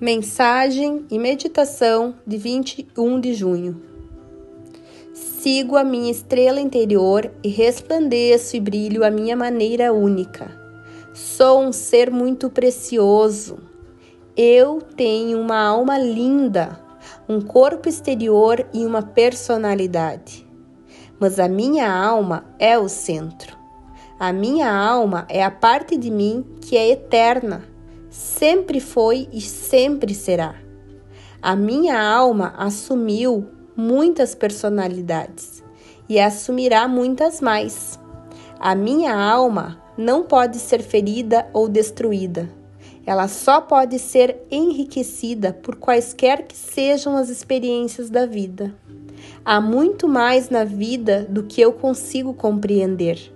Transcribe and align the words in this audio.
Mensagem 0.00 1.04
e 1.10 1.18
meditação 1.18 2.14
de 2.26 2.38
21 2.38 3.20
de 3.20 3.34
junho. 3.34 3.82
Sigo 5.12 5.76
a 5.76 5.84
minha 5.84 6.10
estrela 6.10 6.58
interior 6.58 7.30
e 7.44 7.50
resplandeço 7.50 8.56
e 8.56 8.60
brilho 8.60 9.04
a 9.04 9.10
minha 9.10 9.36
maneira 9.36 9.92
única. 9.92 10.50
Sou 11.12 11.60
um 11.60 11.70
ser 11.70 12.10
muito 12.10 12.48
precioso. 12.48 13.58
Eu 14.34 14.80
tenho 14.80 15.38
uma 15.38 15.60
alma 15.60 15.98
linda, 15.98 16.80
um 17.28 17.42
corpo 17.42 17.86
exterior 17.86 18.66
e 18.72 18.86
uma 18.86 19.02
personalidade. 19.02 20.48
Mas 21.18 21.38
a 21.38 21.46
minha 21.46 21.92
alma 21.92 22.46
é 22.58 22.78
o 22.78 22.88
centro. 22.88 23.54
A 24.18 24.32
minha 24.32 24.72
alma 24.74 25.26
é 25.28 25.44
a 25.44 25.50
parte 25.50 25.98
de 25.98 26.10
mim 26.10 26.42
que 26.62 26.74
é 26.74 26.88
eterna 26.88 27.68
sempre 28.10 28.80
foi 28.80 29.28
e 29.32 29.40
sempre 29.40 30.14
será. 30.14 30.56
A 31.40 31.56
minha 31.56 31.98
alma 31.98 32.52
assumiu 32.58 33.48
muitas 33.74 34.34
personalidades 34.34 35.62
e 36.08 36.18
assumirá 36.18 36.86
muitas 36.86 37.40
mais. 37.40 37.98
A 38.58 38.74
minha 38.74 39.14
alma 39.16 39.80
não 39.96 40.24
pode 40.24 40.58
ser 40.58 40.82
ferida 40.82 41.48
ou 41.52 41.68
destruída. 41.68 42.50
Ela 43.06 43.28
só 43.28 43.60
pode 43.60 43.98
ser 43.98 44.42
enriquecida 44.50 45.52
por 45.52 45.76
quaisquer 45.76 46.46
que 46.46 46.56
sejam 46.56 47.16
as 47.16 47.28
experiências 47.30 48.10
da 48.10 48.26
vida. 48.26 48.74
Há 49.44 49.60
muito 49.60 50.06
mais 50.06 50.50
na 50.50 50.64
vida 50.64 51.26
do 51.28 51.44
que 51.44 51.60
eu 51.60 51.72
consigo 51.72 52.34
compreender. 52.34 53.32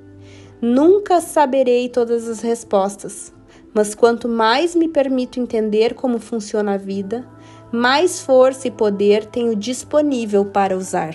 Nunca 0.61 1.21
saberei 1.21 1.89
todas 1.89 2.29
as 2.29 2.41
respostas, 2.41 3.33
mas 3.75 3.95
quanto 3.95 4.29
mais 4.29 4.75
me 4.75 4.89
permito 4.89 5.41
entender 5.41 5.95
como 5.95 6.21
funciona 6.21 6.75
a 6.75 6.79
vida, 6.79 7.27
mais 7.73 8.21
força 8.21 8.69
e 8.69 8.71
poder 8.71 9.27
tenho 9.27 9.57
disponível 9.57 10.45
para 10.45 10.77
usar. 10.77 11.15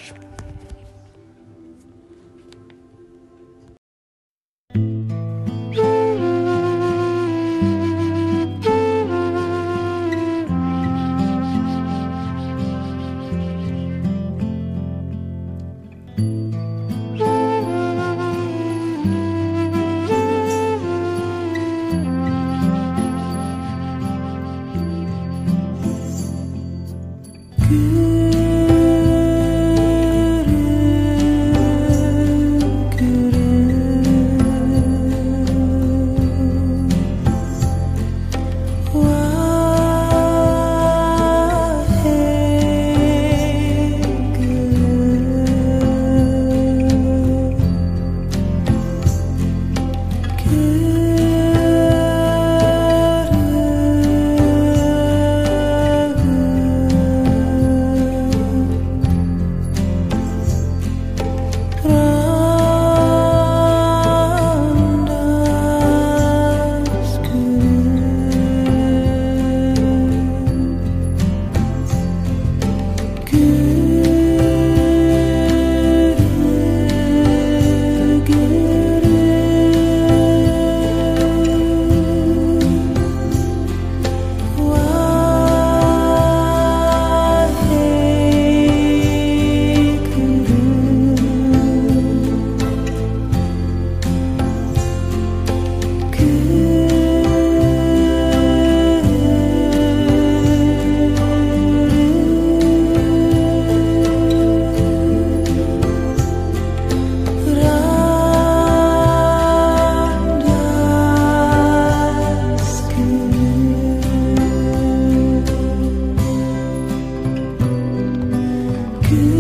you. 119.12 119.39